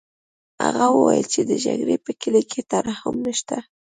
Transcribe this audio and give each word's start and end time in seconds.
هغه 0.65 0.85
وویل 0.91 1.25
چې 1.33 1.41
د 1.49 1.51
جګړې 1.65 1.97
په 2.05 2.11
کلي 2.21 2.43
کې 2.51 2.61
ترحم 2.71 3.15
نشته 3.27 3.57